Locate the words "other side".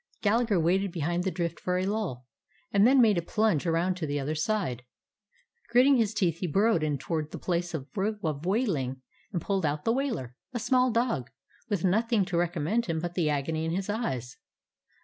4.19-4.81